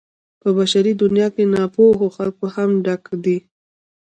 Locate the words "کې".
1.35-1.43